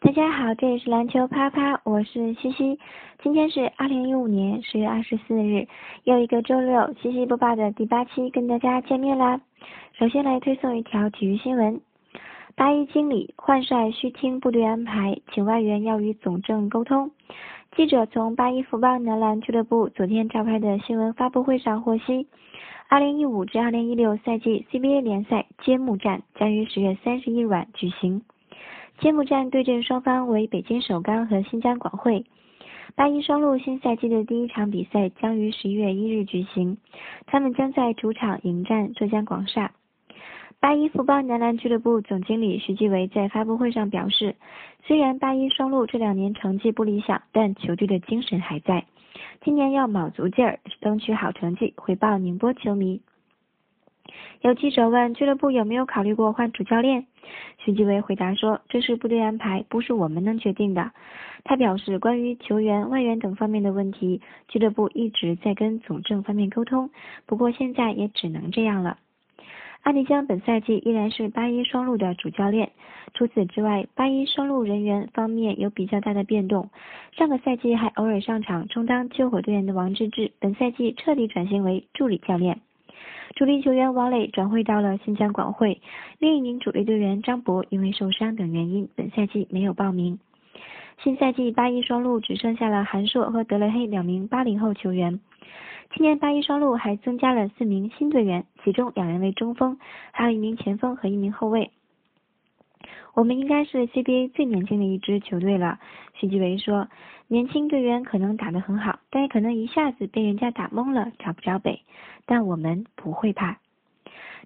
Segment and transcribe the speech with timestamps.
[0.00, 2.78] 大家好，这里是篮球啪啪，我是西西。
[3.20, 5.66] 今天是二零一五年十月二十四日，
[6.04, 9.40] 又一个周六，西西播报的第八期跟大家见面啦。
[9.98, 11.80] 首先来推送一条体育新闻：
[12.54, 17.10] 八一经理换帅需听部队安排，请外援要与总政沟通。
[17.74, 22.28] 记者从八一福邦男篮俱乐部昨天召开的新闻发布会上获悉，
[22.88, 28.22] 二零一五至二零一六赛季 CBA 联赛揭幕战将于十月三十一日晚举行。
[29.00, 32.24] 揭幕战对阵双方为北京首钢和新疆广汇。
[32.96, 36.76] 八一双鹿新赛季的第一场比赛将于十一月一日举行，
[37.26, 39.70] 他们将在主场迎战浙江广厦。
[40.58, 44.34] 八一福邦男篮俱乐部总经理徐继伟在发布会上表示，
[44.84, 48.84] 虽然八一双鹿这两年成绩不理想，但球队的精神还在，
[49.44, 53.00] 今年要卯足劲儿争取好成绩，回报宁波球迷。
[54.40, 57.06] 有记者问俱乐部有没有考虑过换主教练，
[57.58, 60.92] 徐继伟回答说：“这是部队安排，不是我们能决定的。”
[61.44, 66.90] 他表示，关于球员、外援等方面的问题，俱乐部一直在跟总政方面沟通，
[67.26, 68.98] 不过现在也只能这样了。
[69.82, 72.70] 阿迪江本赛季依然是八一双鹿的主教练。
[73.14, 76.70] 除此之外，八一双鹿人员方面有比较大的变动。
[77.12, 82.60] 上个赛季还偶尔上场充当救火队员的王治郅，本赛季彻底转型为助理教练。
[83.34, 85.80] 主力球员王磊转会到了新疆广汇，
[86.18, 90.18] 另一名主力队员张博因为受伤等原因，本赛季没有报名。
[91.02, 95.20] 新赛季八一双鹿只剩下了韩硕和德雷黑两名八零后球员。
[95.94, 99.78] 今年八一双鹿还增加了四名新队员，其中两人为中锋，
[100.10, 101.70] 还有一名前锋和一名后卫。
[103.18, 105.80] 我们应该是 CBA 最年轻的一支球队了，
[106.14, 106.86] 徐继伟说。
[107.26, 111.80] 年轻队员可能打得很好，但也可能一下子被人家打懵了，找不着北。
[112.26, 113.58] 但我们不会怕。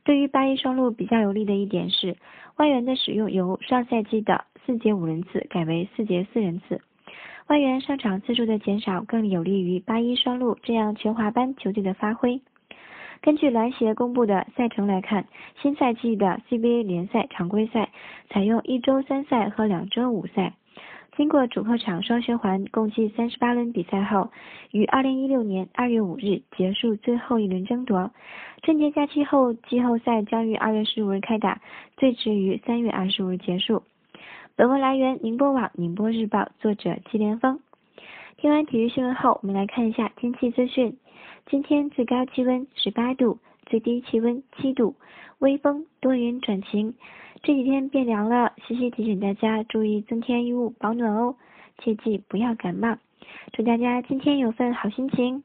[0.05, 2.17] 对于八一双鹿比较有利的一点是，
[2.57, 6.81] 外援的使用由上赛季的四节五人次改为四节四人次，
[7.49, 12.41] 外援上场次数的减少更有利于八一双鹿这样全华班球队的发挥。
[13.21, 15.29] 根据篮协公布的赛程来看，
[15.61, 17.91] 新赛季的 CBA 联赛常规赛
[18.33, 20.55] 采用一周三赛和两周五赛。
[21.15, 24.31] 经过主客场双循环，共计三十八轮比赛后，
[24.71, 28.11] 于二零一六年二月五日结束最后一轮争夺。
[28.63, 31.61] 春节假期后，季后赛将于二月十五日开打，
[31.99, 33.83] 最迟于三月二十五日结束。
[34.57, 37.61] 本文来源：宁波网、宁波日报，作者：季连峰。
[38.39, 40.97] 听完体育新闻后，我们来看一下天气资讯。
[41.51, 44.95] 今天最高气温十八度，最低气温七度，
[45.41, 46.95] 微风，多云转晴。
[47.43, 51.35] 这几天变凉了，西西提醒大家注意增添衣物保暖哦，
[51.79, 52.97] 切记不要感冒。
[53.53, 55.43] 祝大家今天有份好心情。